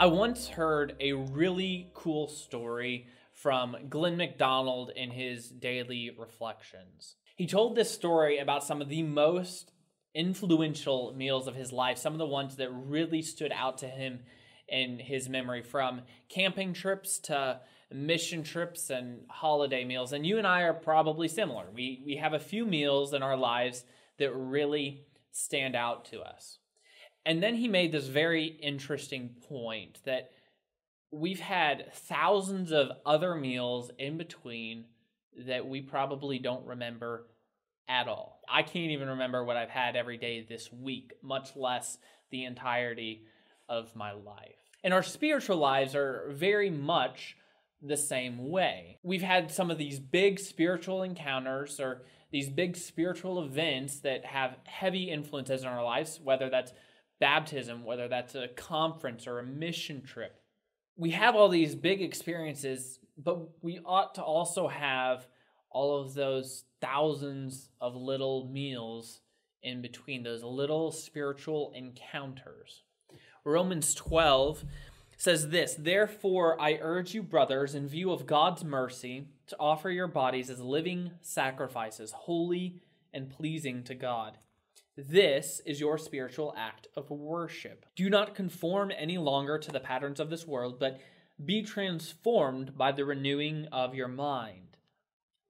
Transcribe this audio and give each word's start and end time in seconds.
I 0.00 0.06
once 0.06 0.48
heard 0.48 0.96
a 0.98 1.12
really 1.12 1.90
cool 1.92 2.26
story 2.26 3.06
from 3.34 3.76
Glenn 3.90 4.16
McDonald 4.16 4.92
in 4.96 5.10
his 5.10 5.50
daily 5.50 6.10
reflections. 6.18 7.16
He 7.36 7.46
told 7.46 7.76
this 7.76 7.90
story 7.90 8.38
about 8.38 8.64
some 8.64 8.80
of 8.80 8.88
the 8.88 9.02
most 9.02 9.72
influential 10.14 11.12
meals 11.14 11.46
of 11.46 11.54
his 11.54 11.70
life, 11.70 11.98
some 11.98 12.14
of 12.14 12.18
the 12.18 12.24
ones 12.24 12.56
that 12.56 12.70
really 12.70 13.20
stood 13.20 13.52
out 13.54 13.76
to 13.78 13.88
him 13.88 14.20
in 14.68 15.00
his 15.00 15.28
memory 15.28 15.60
from 15.60 16.00
camping 16.30 16.72
trips 16.72 17.18
to 17.18 17.60
mission 17.92 18.42
trips 18.42 18.88
and 18.88 19.26
holiday 19.28 19.84
meals. 19.84 20.14
And 20.14 20.24
you 20.24 20.38
and 20.38 20.46
I 20.46 20.62
are 20.62 20.72
probably 20.72 21.28
similar. 21.28 21.66
We 21.74 22.02
we 22.06 22.16
have 22.16 22.32
a 22.32 22.38
few 22.38 22.64
meals 22.64 23.12
in 23.12 23.22
our 23.22 23.36
lives 23.36 23.84
that 24.16 24.34
really 24.34 25.04
stand 25.30 25.76
out 25.76 26.06
to 26.06 26.22
us. 26.22 26.56
And 27.26 27.42
then 27.42 27.54
he 27.54 27.68
made 27.68 27.92
this 27.92 28.06
very 28.06 28.46
interesting 28.46 29.30
point 29.48 29.98
that 30.04 30.30
we've 31.10 31.40
had 31.40 31.92
thousands 31.92 32.72
of 32.72 32.90
other 33.04 33.34
meals 33.34 33.90
in 33.98 34.16
between 34.16 34.84
that 35.46 35.66
we 35.66 35.80
probably 35.80 36.38
don't 36.38 36.66
remember 36.66 37.26
at 37.88 38.08
all. 38.08 38.40
I 38.48 38.62
can't 38.62 38.92
even 38.92 39.08
remember 39.08 39.44
what 39.44 39.56
I've 39.56 39.70
had 39.70 39.96
every 39.96 40.16
day 40.16 40.46
this 40.48 40.72
week, 40.72 41.12
much 41.22 41.56
less 41.56 41.98
the 42.30 42.44
entirety 42.44 43.24
of 43.68 43.94
my 43.96 44.12
life. 44.12 44.54
And 44.82 44.94
our 44.94 45.02
spiritual 45.02 45.56
lives 45.56 45.94
are 45.94 46.30
very 46.30 46.70
much 46.70 47.36
the 47.82 47.96
same 47.96 48.50
way. 48.50 48.98
We've 49.02 49.22
had 49.22 49.50
some 49.50 49.70
of 49.70 49.78
these 49.78 49.98
big 49.98 50.38
spiritual 50.38 51.02
encounters 51.02 51.80
or 51.80 52.02
these 52.30 52.48
big 52.48 52.76
spiritual 52.76 53.42
events 53.42 54.00
that 54.00 54.24
have 54.24 54.56
heavy 54.64 55.10
influences 55.10 55.62
in 55.62 55.68
our 55.68 55.84
lives, 55.84 56.20
whether 56.22 56.48
that's 56.48 56.72
baptism, 57.20 57.84
whether 57.84 58.08
that's 58.08 58.34
a 58.34 58.48
conference 58.48 59.26
or 59.26 59.38
a 59.38 59.44
mission 59.44 60.02
trip. 60.02 60.40
We 60.96 61.10
have 61.10 61.36
all 61.36 61.48
these 61.48 61.74
big 61.74 62.02
experiences, 62.02 62.98
but 63.16 63.62
we 63.62 63.80
ought 63.84 64.14
to 64.16 64.22
also 64.22 64.68
have 64.68 65.26
all 65.70 66.00
of 66.00 66.14
those 66.14 66.64
thousands 66.80 67.68
of 67.80 67.94
little 67.94 68.48
meals 68.50 69.20
in 69.62 69.82
between, 69.82 70.22
those 70.22 70.42
little 70.42 70.90
spiritual 70.90 71.72
encounters. 71.74 72.82
Romans 73.44 73.94
12 73.94 74.64
says 75.16 75.50
this 75.50 75.74
Therefore, 75.78 76.60
I 76.60 76.78
urge 76.80 77.14
you, 77.14 77.22
brothers, 77.22 77.74
in 77.74 77.86
view 77.86 78.10
of 78.10 78.26
God's 78.26 78.64
mercy, 78.64 79.28
to 79.48 79.56
offer 79.58 79.90
your 79.90 80.08
bodies 80.08 80.50
as 80.50 80.60
living 80.60 81.12
sacrifices, 81.20 82.12
holy 82.12 82.80
and 83.12 83.28
pleasing 83.30 83.82
to 83.84 83.94
God. 83.94 84.38
This 84.96 85.60
is 85.64 85.80
your 85.80 85.98
spiritual 85.98 86.54
act 86.56 86.88
of 86.96 87.10
worship. 87.10 87.86
Do 87.94 88.10
not 88.10 88.34
conform 88.34 88.92
any 88.96 89.18
longer 89.18 89.58
to 89.58 89.70
the 89.70 89.80
patterns 89.80 90.20
of 90.20 90.30
this 90.30 90.46
world, 90.46 90.78
but 90.78 91.00
be 91.42 91.62
transformed 91.62 92.76
by 92.76 92.92
the 92.92 93.04
renewing 93.04 93.66
of 93.72 93.94
your 93.94 94.08
mind. 94.08 94.76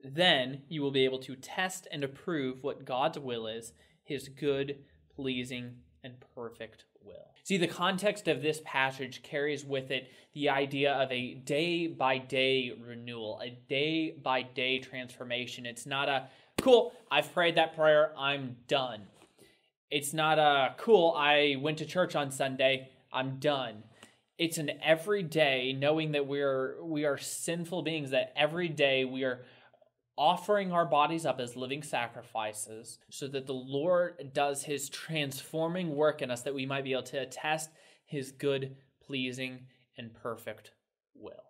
Then 0.05 0.63
you 0.69 0.83
will 0.83 0.91
be 0.91 1.05
able 1.05 1.19
to 1.21 1.37
test 1.37 1.89
and 1.91 2.05
approve 2.05 2.63
what 2.63 2.85
God's 2.85 3.19
will 3.19 3.47
is, 3.47 3.73
his 4.03 4.29
good, 4.29 4.79
pleasing, 5.15 5.77
and 6.05 6.15
perfect 6.35 6.85
will. 7.03 7.35
See, 7.43 7.57
the 7.57 7.67
context 7.67 8.29
of 8.29 8.43
this 8.43 8.61
passage 8.65 9.23
carries 9.23 9.65
with 9.65 9.91
it 9.91 10.09
the 10.33 10.49
idea 10.51 10.93
of 10.93 11.11
a 11.11 11.35
day 11.35 11.87
by 11.87 12.19
day 12.19 12.73
renewal, 12.79 13.41
a 13.43 13.51
day 13.69 14.13
by 14.13 14.43
day 14.43 14.79
transformation. 14.79 15.67
It's 15.67 15.87
not 15.87 16.09
a 16.09 16.29
cool, 16.61 16.93
I've 17.11 17.33
prayed 17.35 17.57
that 17.57 17.75
prayer, 17.75 18.13
I'm 18.17 18.57
done. 18.69 19.03
It's 19.91 20.13
not 20.13 20.39
a 20.39 20.75
cool, 20.79 21.15
I 21.17 21.57
went 21.61 21.79
to 21.79 21.85
church 21.85 22.15
on 22.15 22.31
Sunday, 22.31 22.91
I'm 23.13 23.39
done. 23.39 23.83
It's 24.39 24.57
an 24.57 24.71
everyday 24.83 25.73
knowing 25.73 26.13
that 26.13 26.27
we're 26.27 26.83
we 26.83 27.05
are 27.05 27.19
sinful 27.19 27.83
beings 27.83 28.11
that 28.11 28.33
every 28.37 28.69
day 28.69 29.05
we 29.05 29.25
are 29.25 29.41
offering 30.17 30.71
our 30.73 30.87
bodies 30.87 31.27
up 31.27 31.41
as 31.41 31.57
living 31.57 31.83
sacrifices 31.83 32.99
so 33.11 33.27
that 33.29 33.47
the 33.47 33.53
Lord 33.53 34.31
does 34.33 34.63
his 34.63 34.89
transforming 34.89 35.95
work 35.97 36.23
in 36.23 36.31
us 36.31 36.43
that 36.43 36.55
we 36.55 36.67
might 36.67 36.85
be 36.85 36.93
able 36.93 37.03
to 37.05 37.23
attest 37.23 37.71
his 38.07 38.31
good, 38.31 38.77
pleasing, 39.05 39.67
and 39.99 40.15
perfect 40.15 40.73
will. 41.15 41.50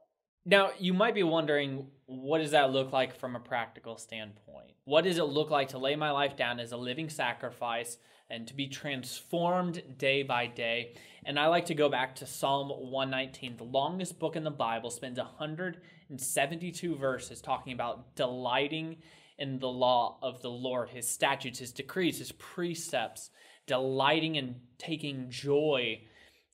Now, 0.51 0.73
you 0.81 0.93
might 0.93 1.15
be 1.15 1.23
wondering, 1.23 1.87
what 2.07 2.39
does 2.39 2.51
that 2.51 2.73
look 2.73 2.93
like 2.93 3.15
from 3.15 3.37
a 3.37 3.41
practical 3.41 3.97
standpoint? 3.97 4.73
What 4.83 5.05
does 5.05 5.19
it 5.19 5.23
look 5.23 5.49
like 5.49 5.69
to 5.69 5.79
lay 5.79 5.95
my 5.95 6.11
life 6.11 6.37
down 6.37 6.59
as 6.59 6.73
a 6.73 6.77
living 6.77 7.09
sacrifice 7.09 7.99
and 8.29 8.49
to 8.49 8.55
be 8.55 8.67
transformed 8.67 9.81
day 9.97 10.25
by 10.25 10.49
day? 10.49 10.97
And 11.25 11.39
I 11.39 11.47
like 11.47 11.67
to 11.67 11.75
go 11.77 11.89
back 11.89 12.17
to 12.17 12.27
Psalm 12.27 12.69
119, 12.69 13.59
the 13.59 13.63
longest 13.63 14.19
book 14.19 14.35
in 14.35 14.43
the 14.43 14.51
Bible, 14.51 14.91
spends 14.91 15.19
172 15.19 16.97
verses 16.97 17.41
talking 17.41 17.73
about 17.73 18.17
delighting 18.17 18.97
in 19.39 19.61
the 19.61 19.69
law 19.69 20.19
of 20.21 20.43
the 20.43 20.51
Lord, 20.51 20.89
his 20.89 21.09
statutes, 21.09 21.61
his 21.61 21.71
decrees, 21.71 22.19
his 22.19 22.33
precepts, 22.33 23.31
delighting 23.69 24.37
and 24.37 24.57
taking 24.79 25.31
joy 25.31 26.01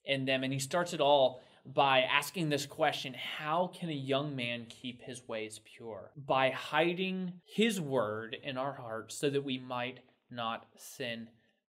in 0.04 0.26
them. 0.26 0.44
And 0.44 0.52
he 0.52 0.58
starts 0.58 0.92
it 0.92 1.00
all 1.00 1.40
by 1.72 2.03
asking 2.03 2.49
this 2.49 2.66
question 2.66 3.15
How 3.15 3.71
can 3.75 3.88
a 3.88 3.93
young 3.93 4.37
man 4.37 4.66
keep 4.69 5.03
his 5.03 5.27
ways 5.27 5.60
pure? 5.65 6.12
By 6.16 6.50
hiding 6.50 7.34
his 7.44 7.81
word 7.81 8.37
in 8.43 8.56
our 8.56 8.72
hearts 8.72 9.16
so 9.16 9.31
that 9.31 9.44
we 9.44 9.59
might 9.59 10.00
not 10.31 10.66
sin 10.77 11.28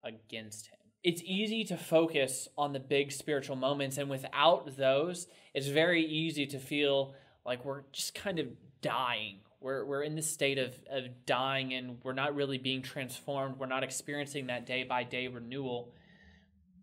against 0.03 0.67
him. 0.67 0.77
It's 1.03 1.21
easy 1.23 1.63
to 1.65 1.77
focus 1.77 2.47
on 2.57 2.73
the 2.73 2.79
big 2.79 3.11
spiritual 3.11 3.55
moments 3.55 3.97
and 3.97 4.09
without 4.09 4.77
those 4.77 5.27
it's 5.53 5.67
very 5.67 6.05
easy 6.05 6.45
to 6.47 6.59
feel 6.59 7.13
like 7.45 7.65
we're 7.65 7.83
just 7.91 8.15
kind 8.15 8.39
of 8.39 8.47
dying. 8.81 9.39
We're, 9.59 9.85
we're 9.85 10.03
in 10.03 10.15
this 10.15 10.29
state 10.29 10.57
of, 10.57 10.73
of 10.89 11.25
dying 11.25 11.73
and 11.73 11.97
we're 12.03 12.13
not 12.13 12.35
really 12.35 12.57
being 12.57 12.81
transformed. 12.81 13.57
We're 13.57 13.67
not 13.67 13.83
experiencing 13.83 14.47
that 14.47 14.65
day 14.65 14.83
by 14.83 15.03
day 15.03 15.27
renewal. 15.27 15.93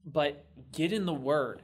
But 0.04 0.46
get 0.72 0.92
in 0.92 1.06
the 1.06 1.14
word 1.14 1.62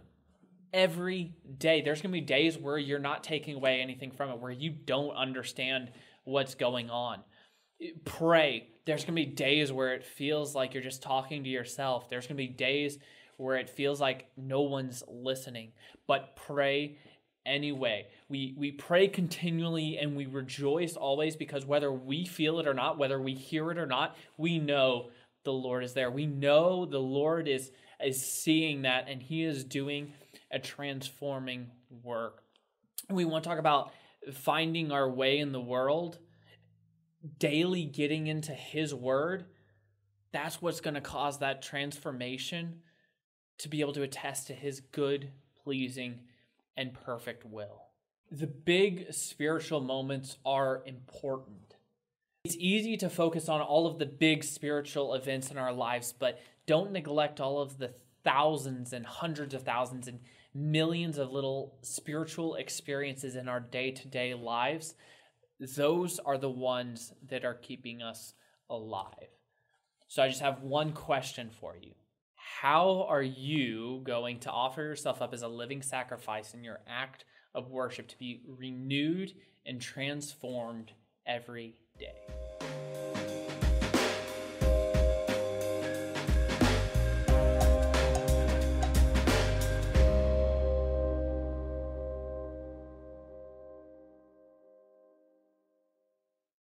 every 0.74 1.32
day 1.58 1.80
there's 1.80 2.02
going 2.02 2.12
to 2.12 2.20
be 2.20 2.26
days 2.26 2.58
where 2.58 2.76
you're 2.76 2.98
not 2.98 3.24
taking 3.24 3.54
away 3.54 3.80
anything 3.80 4.10
from 4.10 4.28
it 4.28 4.38
where 4.38 4.52
you 4.52 4.70
don't 4.70 5.14
understand 5.14 5.90
what's 6.24 6.54
going 6.54 6.90
on 6.90 7.20
pray. 8.04 8.68
There's 8.86 9.04
going 9.04 9.16
to 9.16 9.22
be 9.22 9.34
days 9.34 9.72
where 9.72 9.94
it 9.94 10.04
feels 10.04 10.54
like 10.54 10.74
you're 10.74 10.82
just 10.82 11.02
talking 11.02 11.44
to 11.44 11.50
yourself. 11.50 12.08
There's 12.08 12.26
going 12.26 12.36
to 12.36 12.42
be 12.42 12.48
days 12.48 12.98
where 13.36 13.56
it 13.56 13.68
feels 13.68 14.00
like 14.00 14.26
no 14.36 14.62
one's 14.62 15.02
listening. 15.08 15.72
But 16.06 16.36
pray 16.36 16.98
anyway. 17.46 18.06
We 18.28 18.54
we 18.56 18.72
pray 18.72 19.08
continually 19.08 19.98
and 19.98 20.16
we 20.16 20.26
rejoice 20.26 20.96
always 20.96 21.36
because 21.36 21.66
whether 21.66 21.92
we 21.92 22.26
feel 22.26 22.60
it 22.60 22.68
or 22.68 22.74
not, 22.74 22.98
whether 22.98 23.20
we 23.20 23.34
hear 23.34 23.70
it 23.70 23.78
or 23.78 23.86
not, 23.86 24.16
we 24.36 24.58
know 24.58 25.10
the 25.44 25.52
Lord 25.52 25.84
is 25.84 25.94
there. 25.94 26.10
We 26.10 26.26
know 26.26 26.86
the 26.86 27.00
Lord 27.00 27.48
is 27.48 27.70
is 28.04 28.24
seeing 28.24 28.82
that 28.82 29.08
and 29.08 29.22
he 29.22 29.44
is 29.44 29.64
doing 29.64 30.12
a 30.54 30.59
transforming 30.59 31.70
work. 32.03 32.42
We 33.10 33.26
want 33.26 33.44
to 33.44 33.50
talk 33.50 33.59
about 33.59 33.92
finding 34.32 34.91
our 34.92 35.10
way 35.10 35.38
in 35.38 35.53
the 35.53 35.60
world 35.60 36.19
daily 37.38 37.84
getting 37.84 38.26
into 38.26 38.53
his 38.53 38.94
word, 38.94 39.47
that's 40.32 40.60
what's 40.60 40.81
going 40.81 40.94
to 40.94 41.00
cause 41.00 41.38
that 41.38 41.62
transformation 41.62 42.81
to 43.59 43.69
be 43.69 43.81
able 43.81 43.93
to 43.93 44.03
attest 44.03 44.48
to 44.48 44.53
his 44.53 44.81
good, 44.81 45.31
pleasing, 45.62 46.20
and 46.76 46.93
perfect 46.93 47.44
will. 47.44 47.82
The 48.31 48.47
big 48.47 49.12
spiritual 49.12 49.81
moments 49.81 50.37
are 50.44 50.82
important. 50.87 51.76
It's 52.44 52.56
easy 52.59 52.97
to 52.98 53.09
focus 53.09 53.48
on 53.48 53.60
all 53.60 53.87
of 53.87 53.98
the 53.98 54.06
big 54.06 54.44
spiritual 54.44 55.14
events 55.14 55.50
in 55.50 55.56
our 55.56 55.72
lives, 55.72 56.12
but 56.12 56.40
don't 56.67 56.93
neglect 56.93 57.40
all 57.40 57.61
of 57.61 57.78
the 57.78 57.94
thousands 58.25 58.93
and 58.93 59.05
hundreds 59.05 59.55
of 59.55 59.62
thousands 59.62 60.09
and 60.09 60.21
millions 60.55 61.19
of 61.19 61.31
little 61.31 61.76
spiritual 61.82 62.55
experiences 62.55 63.37
in 63.37 63.49
our 63.49 63.61
day 63.61 63.91
to 63.91 64.09
day 64.09 64.35
lives 64.35 64.94
those 65.61 66.19
are 66.19 66.38
the 66.38 66.50
ones 66.50 67.12
that 67.29 67.44
are 67.44 67.55
keeping 67.55 68.03
us 68.03 68.35
alive. 68.69 69.31
So 70.09 70.23
I 70.23 70.29
just 70.29 70.41
have 70.41 70.62
one 70.62 70.93
question 70.93 71.50
for 71.61 71.76
you. 71.76 71.93
How 72.35 73.06
are 73.09 73.23
you 73.23 74.03
going 74.05 74.41
to 74.41 74.50
offer 74.50 74.82
yourself 74.82 75.23
up 75.23 75.32
as 75.32 75.43
a 75.43 75.49
living 75.49 75.82
sacrifice 75.82 76.55
in 76.55 76.62
your 76.62 76.81
act 76.87 77.25
of 77.55 77.71
worship 77.71 78.09
to 78.09 78.19
be 78.19 78.43
renewed 78.47 79.32
and 79.65 79.81
transformed 79.81 80.93
every 81.26 81.76
day? 81.99 82.53